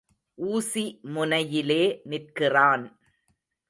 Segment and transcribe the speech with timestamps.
[0.37, 2.85] ஊசி முனையிலே நிற்கிறான்.